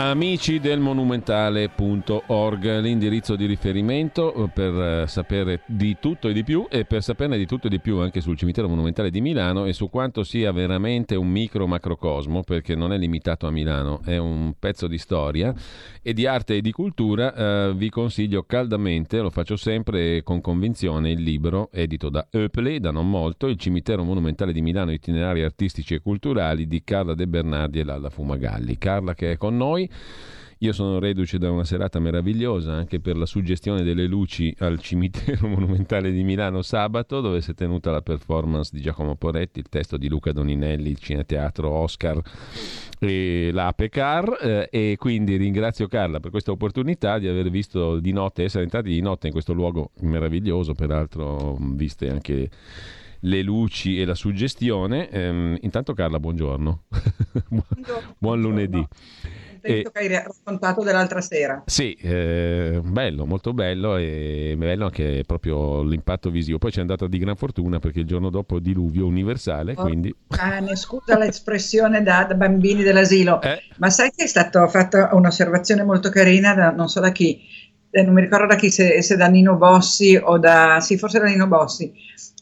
[0.00, 6.66] Amici del monumentale.org, l'indirizzo di riferimento eh, per eh, sapere di tutto e di più
[6.70, 9.74] e per saperne di tutto e di più anche sul cimitero monumentale di Milano e
[9.74, 14.54] su quanto sia veramente un micro macrocosmo, perché non è limitato a Milano, è un
[14.58, 15.52] pezzo di storia
[16.00, 21.10] e di arte e di cultura, eh, vi consiglio caldamente, lo faccio sempre con convinzione,
[21.10, 25.92] il libro edito da Oepli, da non molto, Il cimitero monumentale di Milano, itinerari artistici
[25.92, 28.78] e culturali di Carla De Bernardi e Lalla Fumagalli.
[28.78, 29.88] Carla che è con noi
[30.62, 35.48] io sono reduce da una serata meravigliosa anche per la suggestione delle luci al cimitero
[35.48, 39.96] monumentale di Milano sabato, dove si è tenuta la performance di Giacomo Poretti, il testo
[39.96, 42.20] di Luca Doninelli, il cineteatro Oscar
[42.98, 44.38] e l'Apecar.
[44.38, 48.90] Eh, e quindi ringrazio Carla per questa opportunità di aver visto di notte, essere entrati
[48.90, 52.50] di notte in questo luogo meraviglioso, peraltro viste anche
[53.20, 55.08] le luci e la suggestione.
[55.08, 56.82] Ehm, intanto Carla, buongiorno.
[57.48, 58.14] Buongiorno.
[58.18, 58.86] Buon lunedì
[59.62, 61.62] e, che hai raccontato dell'altra sera.
[61.66, 66.58] Sì, eh, bello, molto bello e bello anche proprio l'impatto visivo.
[66.58, 70.14] Poi c'è andata di gran fortuna perché il giorno dopo diluvio universale, oh, quindi...
[70.28, 73.62] Cane, scusa l'espressione da, da, bambini dell'asilo, eh?
[73.78, 77.40] ma sai che è stata fatta un'osservazione molto carina da non so da chi,
[77.90, 80.80] eh, non mi ricordo da chi, se, se da Nino Bossi o da...
[80.80, 81.92] sì, forse da Nino Bossi,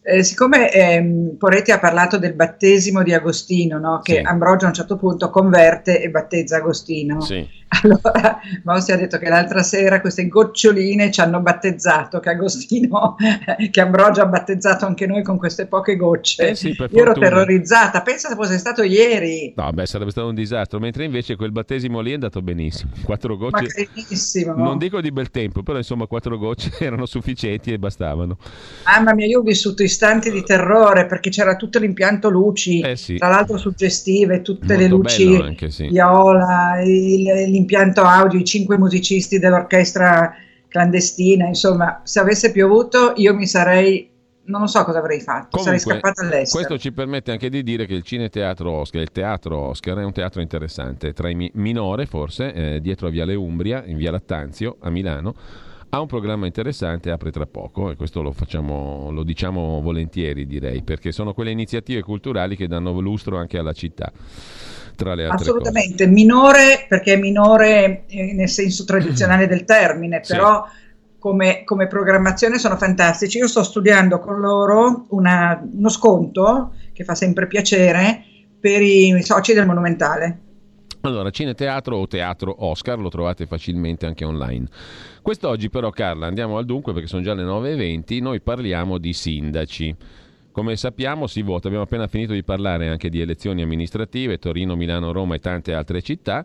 [0.03, 4.01] eh, siccome ehm, Poretti ha parlato del battesimo di Agostino, no?
[4.03, 4.21] che sì.
[4.21, 7.47] Ambrogio a un certo punto converte e battezza Agostino, sì.
[7.83, 13.17] allora Mossi ha detto che l'altra sera queste goccioline ci hanno battezzato, che Agostino,
[13.71, 16.51] che Ambrogio ha battezzato anche noi con queste poche gocce.
[16.51, 19.53] Eh sì, Io ero terrorizzata, pensa se fosse stato ieri.
[19.57, 22.93] No, beh, sarebbe stato un disastro, mentre invece quel battesimo lì è andato benissimo.
[23.05, 23.89] Quattro gocce.
[24.47, 28.39] Ma Non dico di bel tempo, però insomma quattro gocce erano sufficienti e bastavano.
[28.87, 33.17] Mamma mia, io ho vissuto istanti di terrore perché c'era tutto l'impianto luci, eh sì.
[33.17, 35.89] tra l'altro suggestive, tutte Molto le luci anche, sì.
[35.89, 40.35] viola, il, l'impianto audio, i cinque musicisti dell'orchestra
[40.69, 44.17] clandestina, insomma, se avesse piovuto io mi sarei
[44.49, 46.65] non so cosa avrei fatto, Comunque, sarei scappata all'estero.
[46.65, 50.13] Questo ci permette anche di dire che il Cineteatro Oscar, il Teatro Oscar è un
[50.13, 54.79] teatro interessante, tra i mi- minore forse, eh, dietro a Viale Umbria, in Via Lattanzio,
[54.81, 55.35] a Milano,
[55.91, 60.83] ha un programma interessante, apre tra poco e questo lo facciamo, lo diciamo volentieri direi,
[60.83, 64.11] perché sono quelle iniziative culturali che danno lustro anche alla città.
[64.99, 66.11] Tra le altre Assolutamente, cose.
[66.11, 71.17] minore perché è minore eh, nel senso tradizionale del termine, però sì.
[71.21, 73.39] come, come, programmazione sono fantastici.
[73.39, 78.25] Io sto studiando con loro una, uno sconto che fa sempre piacere
[78.59, 80.41] per i soci del Monumentale.
[81.03, 84.67] Allora, Cineteatro o Teatro Oscar lo trovate facilmente anche online.
[85.23, 89.97] Quest'oggi però Carla andiamo al dunque perché sono già le 9.20, noi parliamo di sindaci.
[90.59, 95.13] Come sappiamo si vota, abbiamo appena finito di parlare anche di elezioni amministrative, Torino, Milano,
[95.13, 96.45] Roma e tante altre città.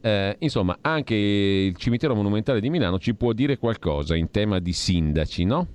[0.00, 4.72] Eh, insomma, anche il cimitero monumentale di Milano ci può dire qualcosa in tema di
[4.72, 5.66] sindaci, no?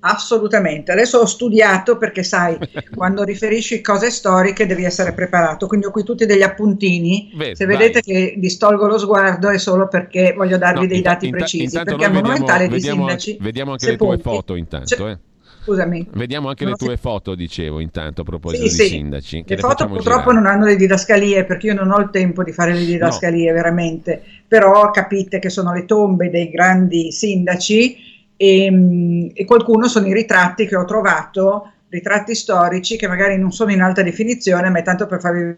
[0.00, 0.90] Assolutamente.
[0.90, 2.56] Adesso ho studiato perché sai,
[2.96, 5.66] quando riferisci cose storiche devi essere preparato.
[5.66, 7.30] Quindi ho qui tutti degli appuntini.
[7.34, 8.02] Beh, Se vedete vai.
[8.04, 11.64] che distolgo lo sguardo è solo perché voglio darvi No, dei dati inta- precisi.
[11.64, 13.32] intanto Perché noi monumentale di vediamo, sindaci.
[13.32, 14.96] vediamo, vediamo anche le tue foto intanto.
[14.96, 15.18] Cioè, eh.
[15.62, 16.08] Scusami.
[16.12, 18.88] Vediamo anche Non le tue sen- foto, dicevo, intanto a proposito Sì, di sì.
[18.88, 19.44] sindaci.
[19.44, 20.34] che Le foto purtroppo girare.
[20.34, 24.22] non hanno le didascalie perché io non ho il tempo di fare le didascalie veramente,
[24.48, 27.96] però capite che sono le tombe dei grandi sindaci
[28.36, 33.52] e, mm, e qualcuno sono i ritratti che ho trovato, ritratti storici che magari non
[33.52, 35.56] sono in alta definizione, ma è tanto per farvi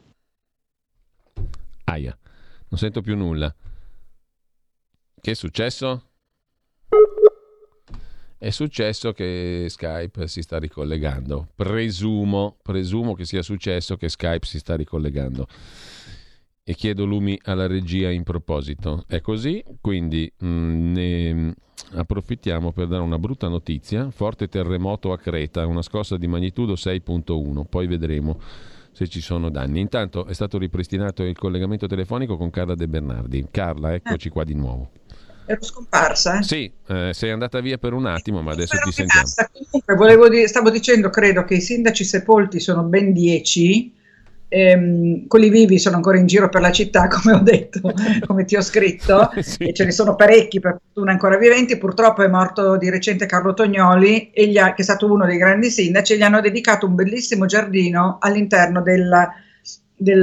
[1.84, 2.16] Aia,
[2.68, 3.54] non sento più nulla.
[5.20, 6.08] Che è successo?
[8.44, 11.48] È successo che Skype si sta ricollegando.
[11.54, 15.46] Presumo, presumo che sia successo che Skype si sta ricollegando.
[16.62, 19.04] E chiedo lumi alla regia in proposito.
[19.06, 21.54] È così, quindi mm, ne
[21.92, 24.10] approfittiamo per dare una brutta notizia.
[24.10, 28.38] Forte terremoto a Creta, una scossa di magnitudo 6.1, poi vedremo
[28.92, 29.80] se ci sono danni.
[29.80, 33.46] Intanto è stato ripristinato il collegamento telefonico con Carla De Bernardi.
[33.50, 34.90] Carla, eccoci qua di nuovo.
[35.46, 36.38] Ero scomparsa.
[36.38, 36.42] eh?
[36.42, 39.22] Sì, eh, sei andata via per un attimo, ma adesso Spero ti sentiamo.
[39.24, 39.50] basta.
[39.52, 43.92] Comunque, volevo dire- stavo dicendo, credo che i sindaci sepolti sono ben 10.
[44.46, 47.80] ehm, quelli vivi sono ancora in giro per la città, come ho detto,
[48.24, 49.64] come ti ho scritto, Sì.
[49.64, 51.76] e ce ne sono parecchi per fortuna ancora viventi.
[51.76, 55.38] Purtroppo è morto di recente Carlo Tognoli, e gli ha- che è stato uno dei
[55.38, 59.10] grandi sindaci, e gli hanno dedicato un bellissimo giardino all'interno del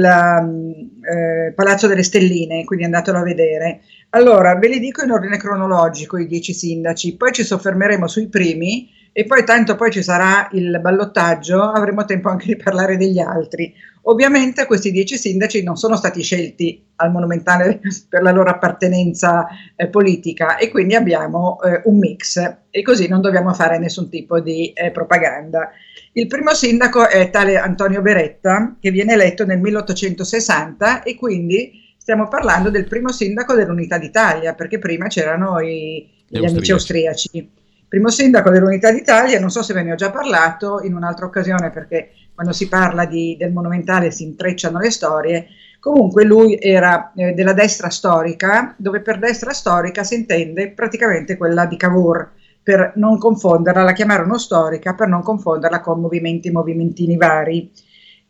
[0.04, 3.80] eh, Palazzo delle Stelline, quindi andatelo a vedere.
[4.14, 8.90] Allora, ve li dico in ordine cronologico i dieci sindaci, poi ci soffermeremo sui primi
[9.10, 13.72] e poi tanto poi ci sarà il ballottaggio, avremo tempo anche di parlare degli altri.
[14.02, 19.88] Ovviamente questi dieci sindaci non sono stati scelti al Monumentale per la loro appartenenza eh,
[19.88, 24.74] politica e quindi abbiamo eh, un mix e così non dobbiamo fare nessun tipo di
[24.74, 25.70] eh, propaganda.
[26.12, 32.26] Il primo sindaco è tale Antonio Beretta che viene eletto nel 1860 e quindi stiamo
[32.26, 36.56] parlando del primo sindaco dell'Unità d'Italia perché prima c'erano i, gli austriaci.
[36.56, 37.50] amici austriaci.
[37.86, 41.70] Primo sindaco dell'Unità d'Italia, non so se ve ne ho già parlato in un'altra occasione
[41.70, 45.46] perché quando si parla di, del monumentale si intrecciano le storie.
[45.78, 51.66] Comunque lui era eh, della destra storica, dove per destra storica si intende praticamente quella
[51.66, 52.32] di Cavour,
[52.64, 57.70] per non confonderla, la chiamarono storica per non confonderla con movimenti movimentini vari.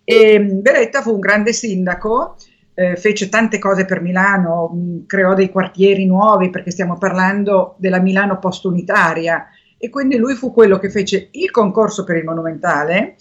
[0.05, 2.37] E mm, Beretta fu un grande sindaco,
[2.75, 7.77] eh, fece tante cose per Milano, mh, mm, creò dei quartieri nuovi perché stiamo parlando
[7.79, 9.47] della Milano post-unitaria.
[9.77, 13.17] E quindi lui fu quello che fece il concorso per il Monumentale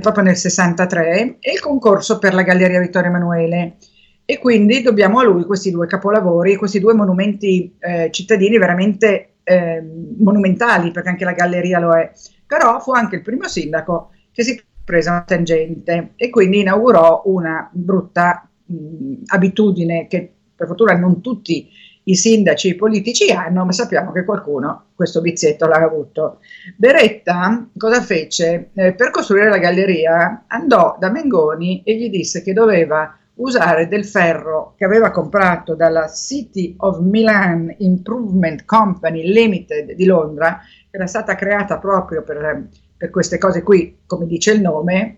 [0.00, 3.76] proprio nel 63 e il concorso per la Galleria Vittorio Emanuele.
[4.24, 9.82] E quindi dobbiamo a lui questi due capolavori, questi due monumenti eh, cittadini veramente eh,
[10.18, 12.12] monumentali, perché anche la galleria lo è,
[12.46, 17.68] però fu anche il primo sindaco che si prese una tangente e quindi inaugurò una
[17.72, 21.68] brutta mh, abitudine che per fortuna non tutti
[22.04, 26.40] i sindaci i politici hanno, ma sappiamo che qualcuno questo vizietto l'ha avuto.
[26.76, 28.70] Beretta cosa fece?
[28.74, 34.04] Eh, per costruire la galleria andò da Mengoni e gli disse che doveva usare del
[34.04, 41.06] ferro che aveva comprato dalla City of Milan Improvement Company Limited di Londra, che era
[41.06, 45.16] stata creata proprio per, per queste cose qui, come dice il nome,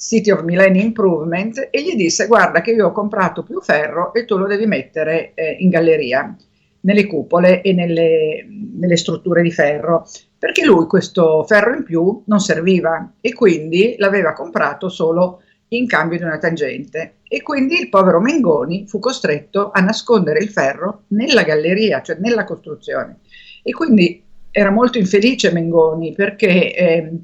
[0.00, 4.24] City of Milan Improvement e gli disse guarda che io ho comprato più ferro e
[4.24, 6.34] tu lo devi mettere eh, in galleria,
[6.80, 10.06] nelle cupole e nelle, nelle strutture di ferro,
[10.38, 16.16] perché lui questo ferro in più non serviva e quindi l'aveva comprato solo in cambio
[16.16, 21.42] di una tangente e quindi il povero Mengoni fu costretto a nascondere il ferro nella
[21.42, 23.18] galleria, cioè nella costruzione.
[23.62, 27.20] E quindi era molto infelice Mengoni perché eh,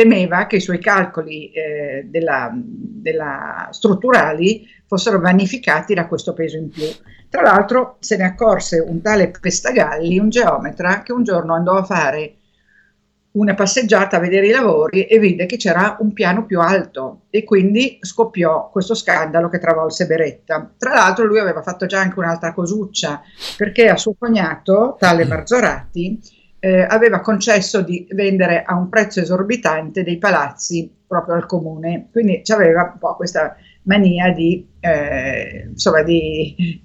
[0.00, 6.70] temeva che i suoi calcoli eh, della, della strutturali fossero vanificati da questo peso in
[6.70, 6.86] più.
[7.28, 11.84] Tra l'altro se ne accorse un tale Pestagalli, un geometra, che un giorno andò a
[11.84, 12.36] fare
[13.32, 17.44] una passeggiata a vedere i lavori e vide che c'era un piano più alto e
[17.44, 20.72] quindi scoppiò questo scandalo che travolse Beretta.
[20.78, 23.20] Tra l'altro lui aveva fatto già anche un'altra cosuccia
[23.58, 26.18] perché a suo cognato, tale Marzorati,
[26.60, 32.42] eh, aveva concesso di vendere a un prezzo esorbitante dei palazzi proprio al comune, quindi
[32.52, 36.80] aveva un po' questa mania di, eh, insomma, di,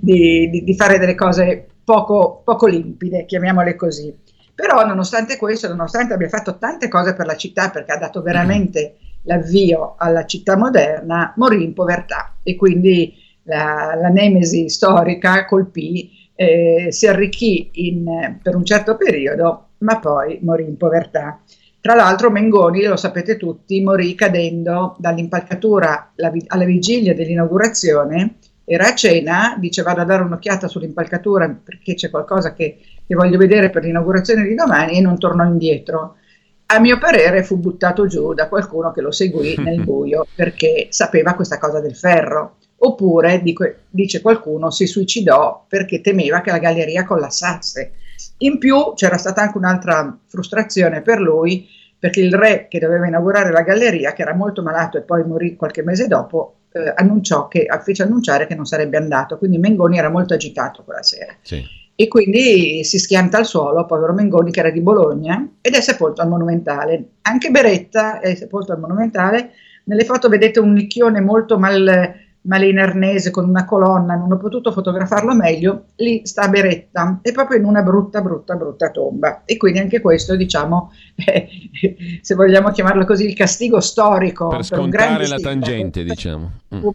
[0.00, 4.12] di, di, fare delle cose poco, poco limpide, chiamiamole così.
[4.54, 8.96] Però nonostante questo, nonostante abbia fatto tante cose per la città, perché ha dato veramente
[9.22, 13.14] l'avvio alla città moderna, morì in povertà e quindi
[13.44, 20.38] la, la nemesi storica colpì eh, si arricchì in, per un certo periodo, ma poi
[20.42, 21.42] morì in povertà.
[21.80, 26.12] Tra l'altro Mengoni, lo sapete tutti, morì cadendo dall'impalcatura
[26.46, 32.52] alla vigilia dell'inaugurazione, era a cena, dice vado a dare un'occhiata sull'impalcatura perché c'è qualcosa
[32.52, 36.18] che, che voglio vedere per l'inaugurazione di domani e non tornò indietro.
[36.66, 41.34] A mio parere fu buttato giù da qualcuno che lo seguì nel buio perché sapeva
[41.34, 43.42] questa cosa del ferro oppure,
[43.90, 47.92] dice qualcuno, si suicidò perché temeva che la galleria collassasse.
[48.38, 51.66] In più c'era stata anche un'altra frustrazione per lui,
[51.98, 55.56] perché il re che doveva inaugurare la galleria, che era molto malato e poi morì
[55.56, 60.10] qualche mese dopo, eh, annunciò che, fece annunciare che non sarebbe andato, quindi Mengoni era
[60.10, 61.34] molto agitato quella sera.
[61.40, 61.64] Sì.
[62.00, 66.22] E quindi si schianta al suolo, povero Mengoni che era di Bologna, ed è sepolto
[66.22, 67.14] al Monumentale.
[67.22, 69.50] Anche Beretta è sepolto al Monumentale.
[69.84, 74.72] Nelle foto vedete un nicchione molto mal in arnese con una colonna, non ho potuto
[74.72, 79.42] fotografarlo meglio, lì sta Beretta, è proprio in una brutta, brutta, brutta tomba.
[79.44, 81.48] E quindi anche questo, diciamo, eh,
[82.22, 84.48] se vogliamo chiamarlo così, il castigo storico.
[84.48, 86.52] Per scontare per la tangente, diciamo.
[86.68, 86.86] Mm.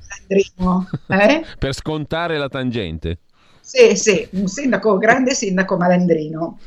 [1.08, 1.44] Eh?
[1.58, 3.18] per scontare la tangente.
[3.60, 6.60] Sì, sì, un sindaco, grande sindaco malandrino.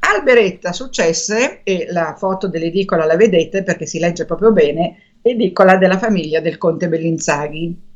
[0.00, 5.98] Alberetta successe, e la foto dell'edicola la vedete perché si legge proprio bene, edicola della
[5.98, 7.87] famiglia del conte Bellinzaghi.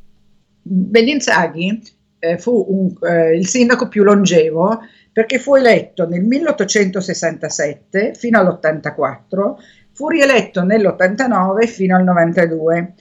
[0.62, 1.82] Bellinzaghi
[2.18, 4.80] eh, fu un, eh, il sindaco più longevo
[5.12, 9.54] perché fu eletto nel 1867 fino all'84,
[9.92, 12.94] fu rieletto nell'89 fino al 92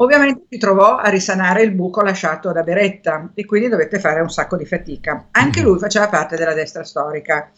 [0.00, 4.30] Ovviamente si trovò a risanare il buco lasciato da Beretta e quindi dovette fare un
[4.30, 5.28] sacco di fatica.
[5.32, 7.50] Anche lui faceva parte della destra storica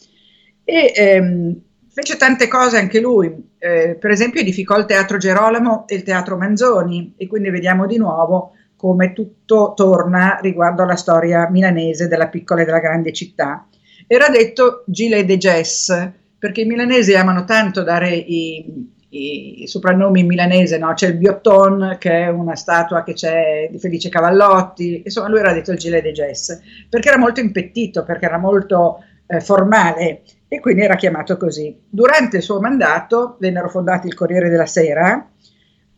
[0.64, 3.52] e ehm, fece tante cose anche lui.
[3.58, 7.98] Eh, per esempio edificò il Teatro Gerolamo e il Teatro Manzoni e quindi vediamo di
[7.98, 13.66] nuovo come tutto torna riguardo alla storia milanese della piccola e della grande città.
[14.06, 20.26] Era detto Gilet de Jess perché i milanesi amano tanto dare i, i soprannomi in
[20.26, 20.94] milanese, no?
[20.94, 25.52] c'è il Biotton che è una statua che c'è di Felice Cavallotti, insomma lui era
[25.52, 26.58] detto il Gilet de Jess,
[26.88, 31.78] perché era molto impettito, perché era molto eh, formale e quindi era chiamato così.
[31.86, 35.28] Durante il suo mandato vennero fondati il Corriere della Sera,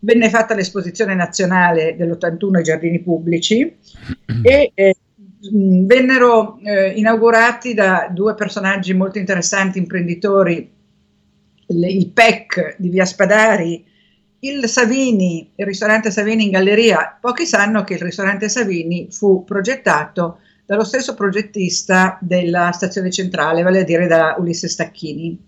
[0.05, 3.77] venne fatta l'esposizione nazionale dell'81 ai giardini pubblici
[4.43, 4.97] e eh,
[5.51, 10.71] vennero eh, inaugurati da due personaggi molto interessanti, imprenditori,
[11.67, 13.85] il, il PEC di Via Spadari,
[14.41, 17.17] il Savini, il ristorante Savini in galleria.
[17.21, 23.81] Pochi sanno che il ristorante Savini fu progettato dallo stesso progettista della stazione centrale, vale
[23.81, 25.39] a dire da Ulisse Stacchini,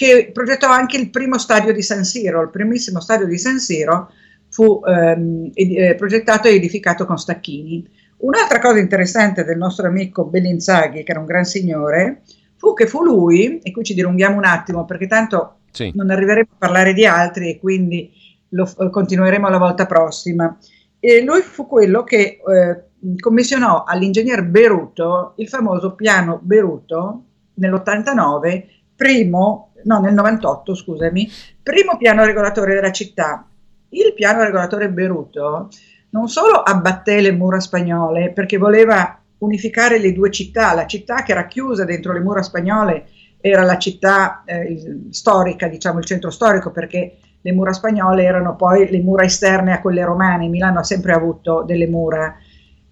[0.00, 4.10] che progettò anche il primo stadio di San Siro, il primissimo stadio di San Siro
[4.48, 7.86] fu ehm, ed, progettato e edificato con Stacchini.
[8.20, 12.22] Un'altra cosa interessante del nostro amico Bellinzaghi, che era un gran signore,
[12.56, 15.92] fu che fu lui, e qui ci dilunghiamo un attimo perché tanto sì.
[15.94, 18.10] non arriveremo a parlare di altri e quindi
[18.48, 20.56] lo continueremo la volta prossima.
[20.98, 22.84] E lui fu quello che eh,
[23.18, 27.24] commissionò all'ingegner Beruto il famoso piano Beruto
[27.56, 28.64] nell'89,
[28.96, 31.30] primo, no nel 98 scusami,
[31.62, 33.46] primo piano regolatore della città.
[33.90, 35.68] Il piano regolatore Beruto
[36.10, 41.32] non solo abbatté le mura spagnole perché voleva unificare le due città, la città che
[41.32, 43.06] era chiusa dentro le mura spagnole
[43.40, 48.90] era la città eh, storica, diciamo il centro storico, perché le mura spagnole erano poi
[48.90, 50.48] le mura esterne a quelle romane.
[50.48, 52.36] Milano ha sempre avuto delle mura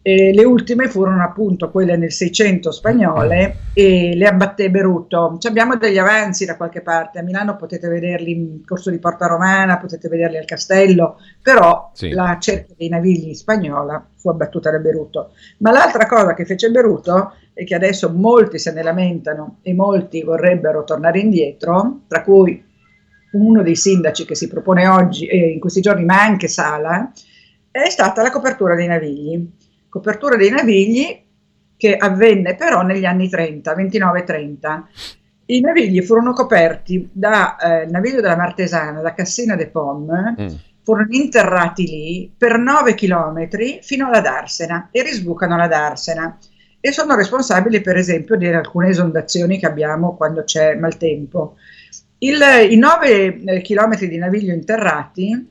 [0.08, 5.36] e le ultime furono appunto quelle nel 600 spagnole e le abbatté Beruto.
[5.38, 9.26] Ci abbiamo degli avanzi da qualche parte, a Milano potete vederli in corso di Porta
[9.26, 12.08] Romana, potete vederli al castello, però sì.
[12.08, 15.32] la cerchia dei navigli spagnola fu abbattuta da Beruto.
[15.58, 20.22] Ma l'altra cosa che fece Beruto e che adesso molti se ne lamentano e molti
[20.22, 22.64] vorrebbero tornare indietro, tra cui
[23.32, 27.12] uno dei sindaci che si propone oggi e in questi giorni, ma anche Sala,
[27.70, 31.24] è stata la copertura dei navigli copertura dei navigli
[31.76, 34.82] che avvenne però negli anni 30, 29-30.
[35.46, 40.46] I navigli furono coperti dal eh, naviglio della Martesana, da Cassina de Pomme, mm.
[40.82, 46.36] furono interrati lì per 9 chilometri fino alla Darsena e risbucano la Darsena
[46.80, 51.56] e sono responsabili per esempio di alcune esondazioni che abbiamo quando c'è maltempo.
[52.18, 52.40] Il,
[52.70, 55.50] I 9 eh, chilometri di naviglio interrati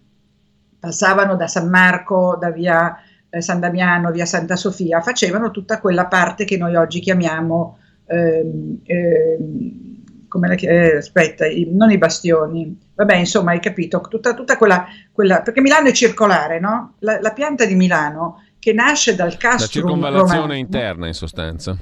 [0.79, 2.97] passavano da San Marco, da via
[3.29, 8.79] eh, San Damiano, via Santa Sofia, facevano tutta quella parte che noi oggi chiamiamo, ehm,
[8.83, 14.57] ehm, come la, eh, aspetta, i, non i bastioni, vabbè insomma hai capito, tutta, tutta
[14.57, 16.95] quella, quella, perché Milano è circolare, no?
[16.99, 21.77] La, la, pianta di Milano che nasce dal castrum La circonvallazione romano, interna in sostanza.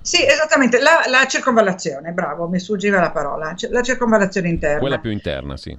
[0.00, 4.78] Sì, esattamente, la, la, circonvallazione, bravo, mi sfuggiva la parola, la circonvallazione interna.
[4.78, 5.76] Quella più interna, sì.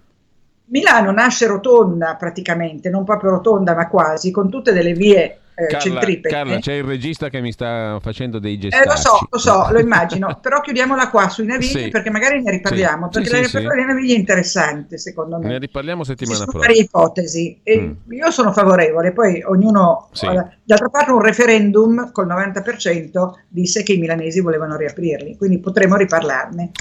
[0.67, 5.79] Milano nasce rotonda praticamente, non proprio rotonda ma quasi, con tutte delle vie eh, Carla,
[5.79, 6.29] centripete.
[6.29, 8.77] Carla, c'è il regista che mi sta facendo dei gesti.
[8.77, 11.87] Eh, lo so, lo so, lo immagino, però chiudiamola qua sui navigli sì.
[11.87, 13.19] perché magari ne riparliamo, sì.
[13.21, 15.47] perché sì, la sì, dei navigli è interessante secondo me.
[15.47, 16.65] Ne riparliamo settimana prossima.
[16.65, 18.11] varie ipotesi e mm.
[18.11, 20.09] io sono favorevole, poi ognuno...
[20.65, 26.71] D'altra parte un referendum col 90% disse che i milanesi volevano riaprirli, quindi potremo riparlarne.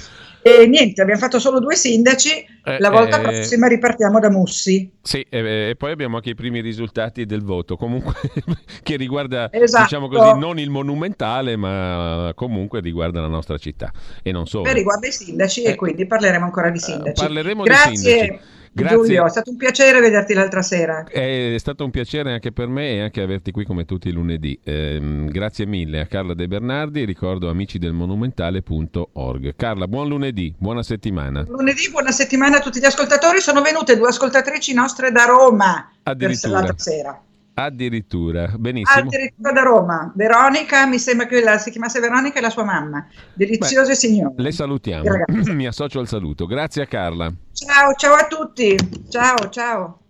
[0.46, 4.90] E niente, abbiamo fatto solo due sindaci, eh, la volta eh, prossima ripartiamo da Mussi.
[5.00, 8.12] Sì, e, e, poi abbiamo anche i primi risultati del voto, comunque
[8.84, 9.84] che riguarda, esatto.
[9.84, 13.90] diciamo così, non il monumentale, ma comunque riguarda la nostra città
[14.22, 14.68] e non solo.
[14.68, 17.22] E riguarda i sindaci e eh, quindi parleremo ancora di sindaci.
[17.22, 17.90] parleremo Grazie.
[17.90, 18.40] di sindaci.
[18.74, 18.96] Grazie.
[18.96, 21.04] Giulio, è stato un piacere vederti l'altra sera.
[21.04, 24.58] È stato un piacere anche per me e anche averti qui come tutti i lunedì.
[24.64, 29.54] Eh, grazie mille a Carla De Bernardi, ricordo amici del monumentale.org.
[29.54, 31.44] Carla, buon lunedì, buona settimana.
[31.46, 33.40] Lunedì, buona settimana a tutti gli ascoltatori.
[33.40, 37.22] Sono venute due ascoltatrici nostre da Roma l'altra sera.
[37.54, 39.06] Addirittura, benissimo.
[39.06, 40.12] Addirittura da Roma.
[40.14, 43.06] Veronica, mi sembra che la, si chiamasse Veronica e la sua mamma.
[43.32, 44.34] Deliziose Beh, signore.
[44.36, 45.04] Le salutiamo.
[45.54, 46.46] mi associo al saluto.
[46.46, 47.32] Grazie a Carla.
[47.52, 48.76] Ciao, ciao a tutti.
[49.08, 50.00] Ciao, ciao.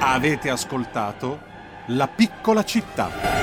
[0.00, 1.40] Avete ascoltato
[1.86, 3.37] La piccola città.